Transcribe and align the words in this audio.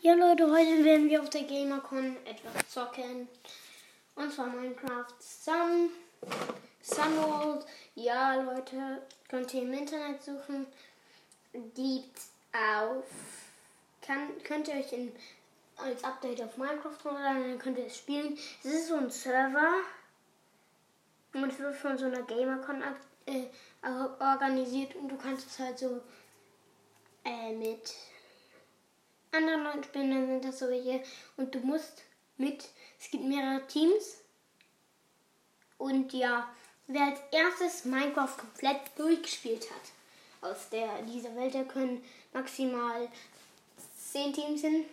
Ja 0.00 0.14
Leute, 0.14 0.48
heute 0.48 0.84
werden 0.84 1.08
wir 1.08 1.20
auf 1.20 1.28
der 1.28 1.42
GamerCon 1.42 2.16
etwas 2.24 2.68
zocken. 2.70 3.26
Und 4.14 4.32
zwar 4.32 4.46
Minecraft 4.46 5.12
Sun, 5.18 5.90
Sunworld. 6.80 7.66
Ja 7.96 8.36
Leute, 8.36 9.02
könnt 9.28 9.52
ihr 9.54 9.62
im 9.62 9.72
Internet 9.72 10.22
suchen. 10.22 10.66
Gibt 11.74 12.20
auf. 12.52 13.06
Kann, 14.00 14.40
könnt 14.44 14.68
ihr 14.68 14.74
euch 14.74 14.92
in, 14.92 15.10
als 15.76 16.04
Update 16.04 16.42
auf 16.42 16.56
Minecraft 16.56 17.04
runterladen, 17.04 17.48
dann 17.48 17.58
könnt 17.58 17.78
ihr 17.78 17.86
es 17.86 17.98
spielen. 17.98 18.38
Es 18.62 18.72
ist 18.72 18.88
so 18.88 18.98
ein 18.98 19.10
Server. 19.10 19.80
Und 21.32 21.52
es 21.52 21.58
wird 21.58 21.74
von 21.74 21.98
so 21.98 22.04
einer 22.04 22.22
GamerCon 22.22 22.84
äh, 23.26 23.46
organisiert 24.20 24.94
und 24.94 25.08
du 25.08 25.16
kannst 25.16 25.48
es 25.48 25.58
halt 25.58 25.76
so 25.76 26.00
äh, 27.24 27.52
mit 27.52 27.94
anderen 29.32 29.64
Leuten 29.64 29.84
spielen, 29.84 30.10
dann 30.10 30.26
sind 30.26 30.44
das 30.44 30.58
so 30.58 30.68
welche. 30.68 31.02
Und 31.36 31.54
du 31.54 31.60
musst 31.60 32.02
mit, 32.36 32.68
es 32.98 33.10
gibt 33.10 33.24
mehrere 33.24 33.66
Teams. 33.66 34.18
Und 35.76 36.12
ja, 36.12 36.48
wer 36.86 37.02
als 37.02 37.20
erstes 37.30 37.84
Minecraft 37.84 38.36
komplett 38.36 38.80
durchgespielt 38.96 39.68
hat 39.70 40.50
aus 40.50 40.68
der, 40.70 41.02
dieser 41.02 41.34
Welt, 41.36 41.54
der 41.54 41.64
können 41.64 42.02
maximal 42.32 43.08
10 44.12 44.32
Teams 44.32 44.60
hin. 44.60 44.84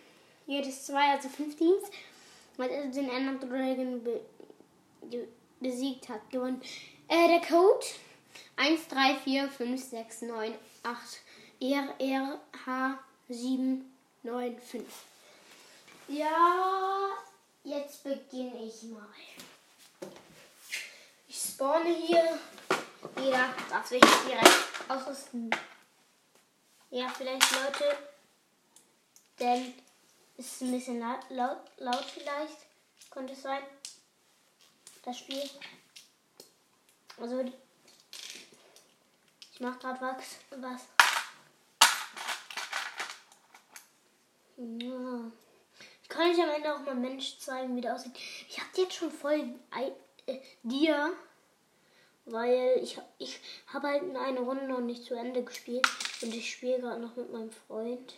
Jedes 0.46 0.86
zwei, 0.86 1.12
also 1.12 1.28
5 1.28 1.56
Teams. 1.56 1.84
Weil 2.56 2.70
er 2.70 2.86
den 2.86 3.10
Ender 3.10 3.46
Dragon 3.46 4.02
be, 4.02 4.20
besiegt 5.60 6.08
hat, 6.08 6.30
gewonnen. 6.30 6.62
Äh, 7.08 7.28
der 7.28 7.40
Code 7.40 7.84
1, 8.56 8.88
3, 8.88 9.16
4, 9.16 9.48
5, 9.48 9.90
6, 9.90 10.22
9, 10.22 10.54
8 10.82 11.20
RRH 11.60 12.98
7 13.28 13.95
9, 14.26 14.58
5. 14.60 14.84
Ja, 16.08 17.10
jetzt 17.62 18.02
beginne 18.02 18.64
ich 18.64 18.82
mal. 18.82 19.06
Ich 21.28 21.40
spawne 21.40 21.94
hier. 21.94 22.36
Jeder 23.20 23.54
darf 23.70 23.86
sich 23.86 24.00
direkt 24.00 24.50
ausrüsten. 24.88 25.48
Ja, 26.90 27.08
vielleicht 27.08 27.52
Leute, 27.52 27.98
denn 29.38 29.74
es 30.36 30.46
ist 30.46 30.62
ein 30.62 30.72
bisschen 30.72 30.98
laut, 30.98 31.20
laut, 31.30 31.60
laut 31.76 32.04
vielleicht. 32.04 32.66
Könnte 33.10 33.32
es 33.32 33.42
sein. 33.42 33.62
Das 35.04 35.18
Spiel. 35.18 35.48
Also, 37.20 37.44
ich 39.52 39.60
mache 39.60 39.78
gerade 39.78 40.00
was. 40.00 40.60
was. 40.60 40.95
Ja. 44.56 45.30
Ich 46.02 46.08
kann 46.08 46.30
euch 46.30 46.40
am 46.42 46.50
Ende 46.50 46.74
auch 46.74 46.80
mal 46.80 46.94
Mensch 46.94 47.38
zeigen, 47.38 47.76
wie 47.76 47.80
der 47.80 47.94
aussieht. 47.94 48.16
Ich 48.48 48.58
habe 48.58 48.70
jetzt 48.76 48.94
schon 48.94 49.10
voll 49.10 49.54
äh, 50.26 50.38
dir, 50.62 51.12
weil 52.24 52.78
ich, 52.82 52.98
ich 53.18 53.40
habe 53.66 53.88
halt 53.88 54.02
in 54.02 54.16
einer 54.16 54.40
Runde 54.40 54.66
noch 54.66 54.80
nicht 54.80 55.04
zu 55.04 55.14
Ende 55.14 55.42
gespielt 55.42 55.86
und 56.22 56.34
ich 56.34 56.50
spiele 56.50 56.80
gerade 56.80 57.00
noch 57.00 57.16
mit 57.16 57.32
meinem 57.32 57.50
Freund. 57.50 58.14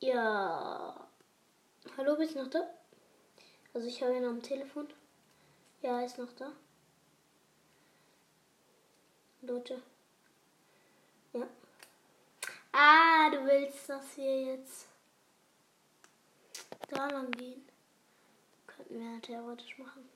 Ja. 0.00 1.08
Hallo, 1.96 2.16
bist 2.16 2.34
du 2.34 2.42
noch 2.42 2.50
da? 2.50 2.68
Also 3.72 3.86
ich 3.88 4.02
habe 4.02 4.16
ihn 4.16 4.24
am 4.24 4.42
Telefon. 4.42 4.88
Ja, 5.80 6.00
er 6.00 6.06
ist 6.06 6.18
noch 6.18 6.32
da. 6.32 6.52
Leute. 9.42 9.80
Ja. 11.32 11.46
Ah, 12.72 13.30
willst, 13.54 13.88
dass 13.88 14.16
wir 14.16 14.42
jetzt 14.42 14.86
da 16.88 17.06
lang 17.08 17.30
gehen. 17.32 17.64
Könnten 18.66 19.00
wir 19.00 19.22
theoretisch 19.22 19.78
machen. 19.78 20.08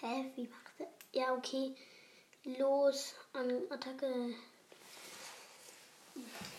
Hä, 0.00 0.32
wie 0.34 0.48
macht 0.48 0.80
er? 0.80 0.88
Ja, 1.12 1.34
okay. 1.34 1.76
Los, 2.44 3.14
an 3.34 3.62
Attacke. 3.70 4.34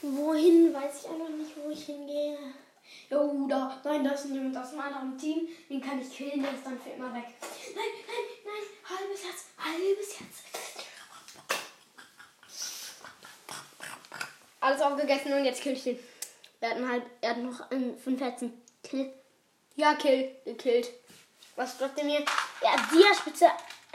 Wohin, 0.04 0.74
weiß 0.74 1.04
ich 1.04 1.10
einfach 1.10 1.30
nicht, 1.30 1.58
wo 1.58 1.70
ich 1.70 1.86
hingehe. 1.86 2.38
Jo, 3.10 3.48
da, 3.50 3.82
nein, 3.84 4.04
das 4.04 4.26
ist 4.26 4.34
jemand 4.34 4.58
aus 4.58 4.72
meinem 4.74 5.18
Team. 5.18 5.48
Den 5.70 5.82
kann 5.82 6.02
ich 6.02 6.16
killen, 6.16 6.42
der 6.42 6.54
ist 6.54 6.66
dann 6.66 6.80
für 6.80 6.92
immer 6.92 7.14
weg. 7.14 7.26
Nein, 7.76 7.86
nein, 8.08 8.26
nein, 8.46 8.98
halbes 8.98 9.24
Herz, 9.26 9.46
halbes 9.58 10.20
Herz. 10.20 10.44
Alles 14.62 14.82
aufgegessen 14.82 15.34
und 15.34 15.44
jetzt 15.44 15.62
kill 15.62 15.74
ich 15.74 15.84
den. 15.84 16.00
Er 16.62 16.70
hat, 16.76 16.88
halt, 16.88 17.04
er 17.22 17.30
hat 17.32 17.38
noch 17.38 17.72
ähm, 17.72 17.98
fünf 17.98 18.22
Herzen. 18.22 18.62
Kill. 18.84 19.12
Ja, 19.76 19.96
kill. 19.96 20.36
Gekillt. 20.46 20.92
Was 21.56 21.78
droppt 21.78 21.98
er 21.98 22.06
mir? 22.06 22.20
Ja, 22.62 22.76
Dia-Spitze, 22.92 23.48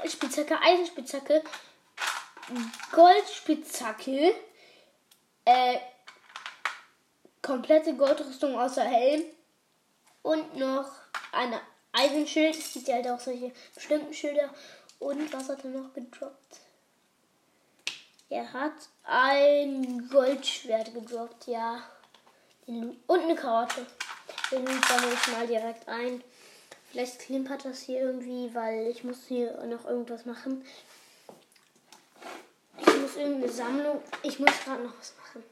Spitzhacke, 0.06 0.60
Eisenspitzhacke, 0.60 1.42
Goldspitzhacke, 2.92 4.34
äh, 5.44 5.78
komplette 7.46 7.94
Goldrüstung 7.94 8.58
außer 8.58 8.82
Helm 8.82 9.24
und 10.22 10.56
noch 10.56 10.90
eine 11.30 11.60
Eisenschild. 11.92 12.58
Es 12.58 12.72
gibt 12.72 12.88
ja 12.88 12.96
halt 12.96 13.08
auch 13.08 13.20
solche 13.20 13.52
bestimmten 13.74 14.12
Schilder. 14.12 14.50
Und 14.98 15.32
was 15.32 15.48
hat 15.48 15.64
er 15.64 15.70
noch 15.70 15.94
gedroppt? 15.94 16.60
Er 18.28 18.52
hat 18.52 18.74
ein 19.04 20.08
Goldschwert 20.10 20.92
gedroppt, 20.92 21.46
ja. 21.46 21.80
Und 22.66 22.98
eine 23.08 23.36
Karte. 23.36 23.86
Den 24.50 24.66
sammle 24.66 25.12
ich 25.12 25.32
mal 25.32 25.46
direkt 25.46 25.88
ein. 25.88 26.24
Vielleicht 26.90 27.20
klimpert 27.20 27.64
das 27.64 27.82
hier 27.82 28.00
irgendwie, 28.00 28.52
weil 28.54 28.88
ich 28.88 29.04
muss 29.04 29.26
hier 29.28 29.52
noch 29.66 29.84
irgendwas 29.84 30.24
machen. 30.24 30.64
Ich 32.80 32.96
muss 32.96 33.16
irgendeine 33.16 33.52
Sammlung. 33.52 34.02
Ich 34.22 34.38
muss 34.40 34.50
gerade 34.64 34.82
noch 34.82 34.98
was 34.98 35.14
machen. 35.16 35.44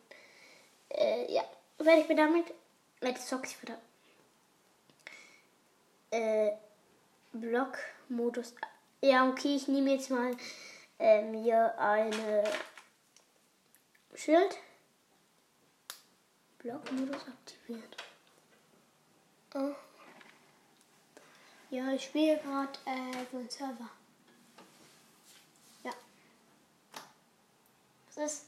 Äh, 0.91 1.33
ja 1.33 1.45
werde 1.85 2.03
ich 2.03 2.09
mir 2.09 2.17
damit. 2.17 2.55
Zocke 3.21 3.47
ich 3.47 3.61
wieder. 3.63 3.79
Äh, 6.11 6.53
Block-Modus. 7.33 8.55
Ja, 9.03 9.29
okay, 9.29 9.57
ich 9.57 9.69
nehme 9.69 9.93
jetzt 9.93 10.11
mal 10.11 10.37
äh, 10.99 11.23
mir 11.23 11.79
eine 11.79 12.45
Schild. 14.15 14.57
Block-Modus 16.59 17.23
aktiviert. 17.29 17.97
Oh. 19.55 19.75
Ja, 21.71 21.93
ich 21.93 22.05
spiele 22.05 22.39
gerade 22.39 22.79
äh, 22.87 23.37
einen 23.37 23.51
Server. 23.51 23.91
Ja. 25.83 25.93
Was 28.07 28.33
ist? 28.33 28.47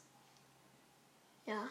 Ja. 1.45 1.69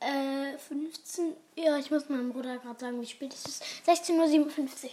Äh, 0.00 0.58
15. 0.58 1.34
Ja, 1.56 1.77
ich 1.88 1.92
muss 1.92 2.10
meinem 2.10 2.34
Bruder 2.34 2.58
gerade 2.58 2.78
sagen, 2.78 3.00
wie 3.00 3.06
spät 3.06 3.32
es 3.32 3.46
ist. 3.46 3.64
16.57 3.86 4.84
Uhr. 4.84 4.90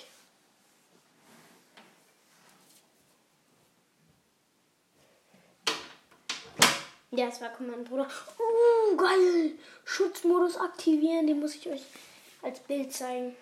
Ja, 7.11 7.27
es 7.27 7.41
war 7.41 7.51
mein 7.59 7.83
Bruder. 7.83 8.07
Oh, 8.39 8.95
geil! 8.95 9.59
Schutzmodus 9.83 10.55
aktivieren, 10.55 11.27
den 11.27 11.41
muss 11.41 11.55
ich 11.55 11.67
euch 11.67 11.83
als 12.41 12.61
Bild 12.61 12.93
zeigen. 12.93 13.35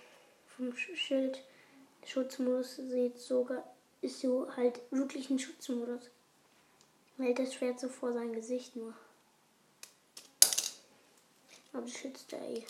Vom 0.57 0.75
Schild. 0.75 1.39
Schutzmodus 2.07 2.77
seht 2.77 3.19
sogar, 3.19 3.63
ist 4.01 4.19
so 4.19 4.47
halt 4.55 4.79
wirklich 4.89 5.29
ein 5.29 5.37
Schutzmodus. 5.37 6.09
Hält 7.19 7.37
das 7.37 7.53
Schwert 7.53 7.79
so 7.79 7.87
vor 7.87 8.13
sein 8.13 8.33
Gesicht 8.33 8.75
nur. 8.75 8.95
Aber 11.71 11.87
schützt 11.87 12.33
er 12.33 12.41
eh. 12.49 12.65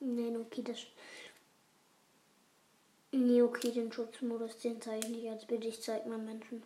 Nein, 0.00 0.36
okay, 0.36 0.62
das. 0.62 0.78
Nee, 3.12 3.42
okay, 3.42 3.70
den 3.72 3.90
Schutzmodus, 3.92 4.58
den 4.58 4.80
zeige 4.80 5.06
ich 5.06 5.12
nicht 5.12 5.28
als 5.28 5.46
Bild, 5.46 5.64
ich 5.64 5.82
zeige 5.82 6.08
mal 6.08 6.18
Menschen. 6.18 6.62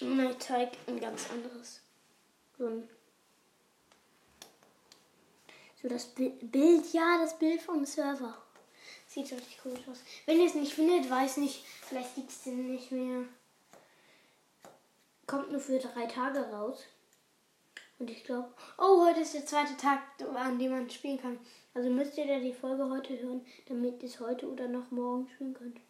Nein, 0.00 0.30
ich 0.30 0.38
zeige 0.38 0.76
ein 0.86 1.00
ganz 1.00 1.30
anderes. 1.30 1.80
So 2.56 2.66
ein 2.66 2.88
so 5.80 5.88
das 5.88 6.06
Bild, 6.06 6.92
ja, 6.92 7.18
das 7.18 7.38
Bild 7.38 7.62
vom 7.62 7.84
Server. 7.84 8.36
Sieht 9.06 9.30
richtig 9.32 9.58
cool 9.64 9.78
aus. 9.90 9.98
Wenn 10.26 10.40
ihr 10.40 10.46
es 10.46 10.54
nicht 10.54 10.74
findet, 10.74 11.08
weiß 11.08 11.36
nicht, 11.38 11.64
vielleicht 11.64 12.14
gibt 12.16 12.30
es 12.30 12.42
den 12.42 12.72
nicht 12.72 12.90
mehr. 12.90 13.24
Kommt 15.26 15.52
nur 15.52 15.60
für 15.60 15.78
drei 15.78 16.06
Tage 16.06 16.40
raus. 16.50 16.84
Und 17.98 18.10
ich 18.10 18.24
glaube, 18.24 18.48
oh, 18.78 19.04
heute 19.04 19.20
ist 19.20 19.34
der 19.34 19.46
zweite 19.46 19.76
Tag, 19.76 20.00
an 20.34 20.58
dem 20.58 20.70
man 20.70 20.88
spielen 20.88 21.20
kann. 21.20 21.38
Also 21.74 21.90
müsst 21.90 22.16
ihr 22.16 22.26
da 22.26 22.38
die 22.38 22.54
Folge 22.54 22.88
heute 22.88 23.18
hören, 23.20 23.44
damit 23.66 24.02
ihr 24.02 24.08
es 24.08 24.20
heute 24.20 24.48
oder 24.48 24.68
noch 24.68 24.90
morgen 24.90 25.28
spielen 25.34 25.54
könnt. 25.54 25.80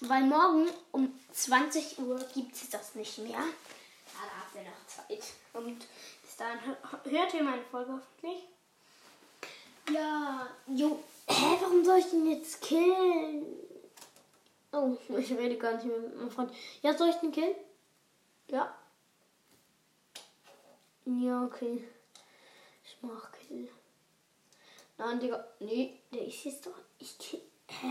Weil 0.00 0.24
morgen 0.24 0.68
um 0.92 1.18
20 1.32 1.98
Uhr 1.98 2.18
gibt 2.34 2.54
es 2.54 2.68
das 2.68 2.94
nicht 2.94 3.18
mehr. 3.18 3.38
Da 3.38 4.20
habt 4.40 4.54
ihr 4.54 4.62
noch 4.62 4.86
Zeit. 4.86 5.24
Und 5.54 5.78
bis 6.22 6.36
dahin 6.36 6.76
hört 7.04 7.34
ihr 7.34 7.42
meine 7.42 7.62
Folge 7.62 7.92
hoffentlich. 7.92 8.44
Ja, 9.90 10.46
jo. 10.66 11.02
Hä, 11.26 11.58
warum 11.60 11.84
soll 11.84 11.98
ich 11.98 12.10
den 12.10 12.30
jetzt 12.30 12.60
killen? 12.60 13.46
Oh, 14.72 14.96
ich 15.18 15.30
rede 15.32 15.56
gar 15.56 15.74
nicht 15.74 15.86
mehr 15.86 15.98
mit 15.98 16.16
meinem 16.16 16.30
Freund. 16.30 16.52
Ja, 16.82 16.96
soll 16.96 17.08
ich 17.08 17.16
den 17.16 17.32
killen? 17.32 17.54
Ja. 18.48 18.74
Ja, 21.06 21.44
okay. 21.44 21.84
Ich 22.84 22.96
mach 23.02 23.30
Kill. 23.32 23.68
Nein, 24.96 25.20
Digga. 25.20 25.44
Nee, 25.60 26.00
der 26.12 26.26
ist 26.26 26.44
jetzt 26.44 26.66
doch. 26.66 26.78
Ich 26.98 27.18
kill. 27.18 27.42
Hä? 27.68 27.86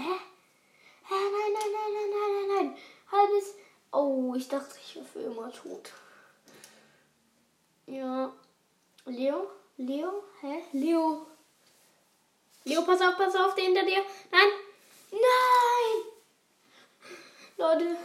Hä? 1.03 1.13
Nein, 1.13 1.53
nein, 1.53 1.71
nein, 1.73 1.93
nein, 1.93 2.09
nein, 2.09 2.31
nein, 2.33 2.47
nein. 2.55 2.77
Halbes. 3.11 3.55
Oh, 3.91 4.33
ich 4.35 4.47
dachte, 4.47 4.75
ich 4.83 4.95
wäre 4.95 5.05
für 5.05 5.19
immer 5.19 5.51
tot. 5.51 5.91
Ja. 7.85 8.33
Leo? 9.05 9.51
Leo? 9.77 10.23
Hä? 10.41 10.63
Leo? 10.71 11.27
Leo, 12.63 12.81
pass 12.83 13.01
auf, 13.01 13.17
pass 13.17 13.35
auf, 13.35 13.53
der 13.55 13.65
hinter 13.65 13.83
dir. 13.83 14.03
Nein! 14.31 14.49
Nein! 15.11 16.03
Leute. 17.57 17.97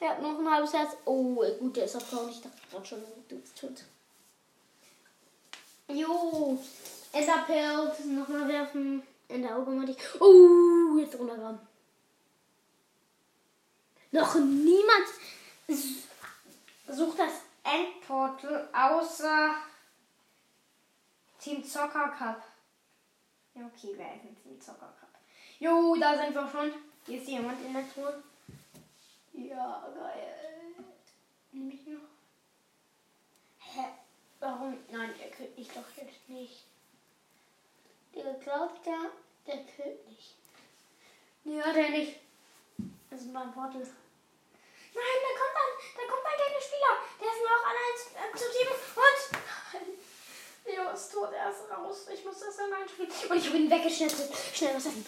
Er 0.00 0.10
hat 0.10 0.22
noch 0.22 0.38
ein 0.38 0.50
halbes 0.50 0.72
Herz. 0.72 0.96
Oh, 1.04 1.42
gut, 1.58 1.76
der 1.76 1.84
ist 1.84 1.96
auf 1.96 2.06
Frauen. 2.06 2.28
Ich 2.28 2.40
dachte 2.40 2.56
gerade 2.70 2.86
schon, 2.86 3.02
du 3.28 3.38
bist 3.38 3.58
tot. 3.58 3.84
Jo. 5.88 6.58
Enderpelz. 7.12 8.04
Nochmal 8.04 8.48
werfen. 8.48 9.02
In 9.28 9.42
der 9.42 9.58
dich. 9.58 9.96
Oh, 10.20 10.98
jetzt 10.98 11.18
runtergraben. 11.18 11.58
Noch 14.12 14.34
niemand 14.36 15.06
sucht 16.88 17.18
das 17.18 17.32
Endportal 17.64 18.68
außer 18.72 19.50
Team 21.40 21.64
Zocker 21.64 22.08
Cup. 22.16 22.42
Ja, 23.54 23.62
okay, 23.66 23.94
wer 23.96 24.14
ist 24.14 24.24
ein 24.24 24.36
Team 24.42 24.60
Zocker 24.60 24.94
Cup? 25.00 25.08
Jo, 25.58 25.96
da 25.96 26.16
sind 26.16 26.34
wir 26.34 26.48
schon. 26.48 26.72
Hier 27.06 27.20
ist 27.20 27.28
jemand 27.28 27.64
in 27.64 27.72
der 27.72 27.92
Truhe. 27.92 28.22
Ja, 29.36 29.86
geil. 29.94 30.34
Nehme 31.52 31.74
ich 31.74 31.86
noch. 31.86 32.08
Hä? 33.58 33.84
Warum? 34.40 34.78
Nein, 34.90 35.14
der 35.18 35.30
killt 35.30 35.56
mich 35.58 35.68
doch 35.68 35.84
jetzt 35.96 36.28
nicht. 36.28 36.64
Der 38.14 38.32
glaubt 38.34 38.86
ja, 38.86 39.10
der 39.46 39.58
killt 39.64 40.08
nicht. 40.08 40.36
Nee, 41.44 41.60
hat 41.60 41.76
er 41.76 41.90
nicht. 41.90 42.18
Das 43.10 43.20
ist 43.20 43.32
mein 43.32 43.52
Portal. 43.52 43.82
Nein, 43.82 45.18
da 45.22 45.30
kommt 45.38 45.56
ein, 45.62 45.72
da 45.94 46.02
kommt 46.10 46.26
ein 46.26 46.36
kleiner 46.36 46.62
Spieler. 46.62 46.92
Der 47.20 47.28
ist 47.28 47.40
nur 47.40 47.50
noch 47.50 47.66
allein 47.70 47.94
äh, 48.16 48.36
zu 48.36 48.44
Team. 48.50 48.68
Und. 48.96 49.46
Leo 50.66 50.90
ist 50.90 51.12
tot, 51.12 51.32
er 51.32 51.50
ist 51.50 51.70
raus. 51.70 52.08
Ich 52.12 52.24
muss 52.24 52.40
das 52.40 52.56
dann 52.56 52.72
einspielen. 52.72 53.10
Und 53.28 53.36
ich 53.36 53.54
ihn 53.54 53.70
weggeschnitten. 53.70 54.34
Schnell 54.54 54.74
was 54.74 54.86
essen. 54.86 55.04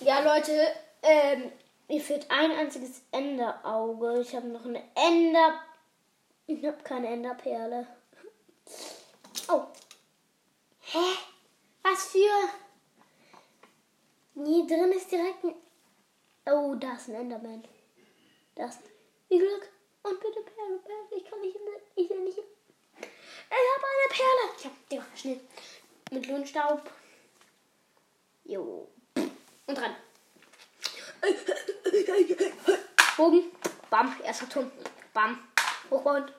Ja, 0.00 0.20
Leute, 0.20 0.74
ähm, 1.02 1.52
mir 1.90 2.00
fehlt 2.00 2.30
ein 2.30 2.52
einziges 2.52 3.02
Enderauge. 3.10 4.20
Ich 4.20 4.34
habe 4.36 4.46
noch 4.46 4.64
eine 4.64 4.82
Ender. 4.94 5.60
Ich 6.46 6.64
habe 6.64 6.80
keine 6.84 7.08
Enderperle. 7.08 7.84
Oh. 9.48 9.64
Hä? 10.82 11.16
Was 11.82 12.06
für. 12.06 12.48
Hier 14.34 14.66
drin 14.68 14.92
ist 14.92 15.10
direkt 15.10 15.42
ein. 15.42 15.54
Oh, 16.46 16.76
da 16.76 16.94
ist 16.94 17.08
ein 17.08 17.16
Enderman. 17.16 17.64
Das. 18.54 18.78
Wie 19.28 19.38
Glück. 19.38 19.68
Und 20.04 20.20
bitte 20.20 20.42
Perle, 20.42 20.78
Perle. 20.78 21.08
Ich 21.16 21.24
kann 21.28 21.40
nicht. 21.40 21.56
Ich 21.96 22.08
will 22.08 22.20
nicht. 22.20 22.38
Ich 22.38 22.44
habe 23.50 23.86
eine 23.90 24.14
Perle. 24.14 24.56
Ich 24.56 24.64
hab, 24.64 24.88
Digga, 24.88 25.06
schnell. 25.16 25.40
Mit 26.12 26.26
Lohnstaub. 26.28 26.88
Jo. 28.44 28.88
Und 29.66 29.76
dran. 29.76 29.96
Bogen. 33.16 33.44
Bam. 33.90 34.14
Erster 34.24 34.48
Turm. 34.48 34.70
Bam. 35.12 35.38
Hochbauen. 35.90 36.30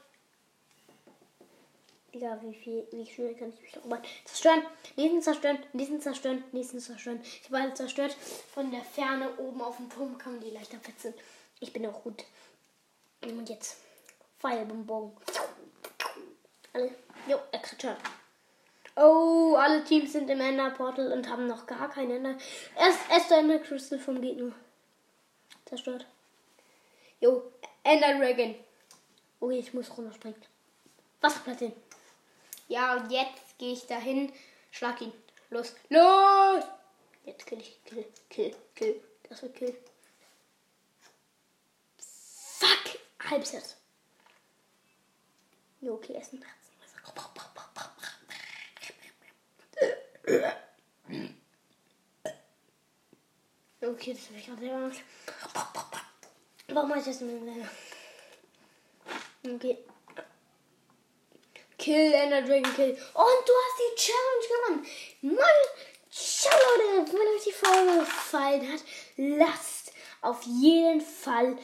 Digga, 2.13 2.37
wie 2.41 2.53
viel, 2.53 2.87
wie 2.91 3.05
schnell 3.05 3.35
kann 3.35 3.53
ich 3.53 3.61
mich 3.61 3.85
mal 3.85 4.01
zerstören? 4.25 4.63
Nächsten 4.97 5.21
zerstören, 5.21 5.59
nächsten 5.71 6.01
zerstören, 6.01 6.43
nächsten 6.51 6.79
zerstören. 6.79 7.21
Ich 7.23 7.45
habe 7.45 7.63
alle 7.63 7.73
zerstört. 7.73 8.17
Von 8.53 8.69
der 8.71 8.81
Ferne 8.81 9.37
oben 9.37 9.61
auf 9.61 9.77
dem 9.77 9.89
Turm 9.89 10.17
kann 10.17 10.33
man 10.33 10.41
die 10.43 10.49
leichter 10.49 10.77
fetzen. 10.79 11.13
Ich 11.61 11.71
bin 11.71 11.85
auch 11.85 12.03
gut. 12.03 12.25
Und 13.21 13.49
jetzt 13.49 13.77
Feuerbomben. 14.39 15.11
Alle. 16.73 16.95
Jo, 17.27 17.37
er. 17.51 17.97
Oh, 18.95 19.55
alle 19.55 19.83
Teams 19.85 20.11
sind 20.11 20.29
im 20.29 20.41
Ender 20.41 20.71
Portal 20.71 21.13
und 21.13 21.29
haben 21.29 21.47
noch 21.47 21.65
gar 21.65 21.89
keinen 21.89 22.11
Ender. 22.11 22.37
Erst 22.77 22.99
Esther 23.09 23.39
Ender 23.39 23.59
Crystal 23.59 23.99
vom 23.99 24.19
Gegner. 24.19 24.51
Zerstört. 25.65 26.05
Jo, 27.19 27.51
Ender 27.83 28.17
Dragon. 28.17 28.55
Okay, 29.39 29.59
ich 29.59 29.73
muss 29.73 29.95
runterspringen. 29.95 30.41
Wasserplatte. 31.21 31.73
Ja, 32.67 32.95
und 32.95 33.11
jetzt 33.11 33.57
gehe 33.57 33.73
ich 33.73 33.85
dahin. 33.85 34.31
Schlag 34.71 35.01
ihn. 35.01 35.13
Los. 35.49 35.75
Los! 35.89 36.63
Jetzt 37.25 37.45
kill 37.45 37.59
ich. 37.59 37.83
Kill, 37.83 38.05
kill, 38.29 38.55
kill. 38.75 39.01
Das 39.29 39.41
wird 39.41 39.55
kill. 39.55 39.77
Fuck! 41.97 42.99
Halbsatz. 43.29 43.77
Jo, 45.81 45.95
okay, 45.95 46.13
essen. 46.13 46.43
Okay, 53.91 54.13
das 54.13 54.27
habe 54.27 54.39
ich 54.39 54.45
gerade 54.45 54.61
selber 54.61 54.77
gemacht. 54.79 55.01
Warum 56.69 56.89
mache 56.89 56.99
ich 56.99 57.05
das 57.05 57.19
nicht 57.19 57.41
mehr? 57.41 57.67
Okay. 59.55 59.77
Kill 61.77 62.13
Ender 62.13 62.41
Dragon 62.43 62.73
Kill. 62.75 62.91
Und 62.91 62.97
du 62.97 63.53
hast 63.53 63.77
die 63.79 63.95
Challenge 63.95 64.47
gewonnen. 64.47 64.87
Mann, 65.35 65.61
ciao 66.09 66.53
Leute. 66.53 67.11
Wenn 67.11 67.35
euch 67.35 67.43
die 67.43 67.51
Folge 67.51 67.99
gefallen 67.99 68.71
hat, 68.71 68.81
lasst 69.17 69.91
auf 70.21 70.43
jeden 70.43 71.01
Fall 71.01 71.57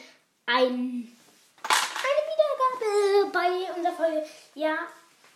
ein, 0.46 1.16
eine 1.62 2.20
Wiedergabe 2.28 3.32
bei 3.32 3.72
unserer 3.74 3.94
Folge. 3.94 4.26
Ja, 4.54 4.76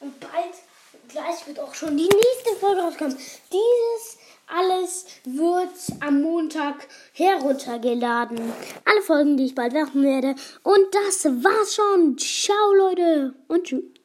und 0.01 0.21
bald, 0.21 0.55
gleich 1.09 1.47
wird 1.47 1.61
auch 1.61 1.75
schon 1.75 1.97
die 1.97 2.09
nächste 2.09 2.57
Folge 2.61 2.83
rauskommen. 2.83 3.17
Dieses 3.17 4.19
alles 4.47 5.07
wird 5.25 5.71
am 6.01 6.23
Montag 6.23 6.87
heruntergeladen. 7.13 8.39
Alle 8.85 9.03
Folgen, 9.03 9.37
die 9.37 9.47
ich 9.47 9.55
bald 9.55 9.73
machen 9.73 10.03
werde. 10.03 10.35
Und 10.63 10.87
das 10.93 11.25
war's 11.25 11.75
schon. 11.75 12.19
Ciao, 12.19 12.73
Leute. 12.75 13.35
Und 13.49 13.65
tschüss. 13.65 14.02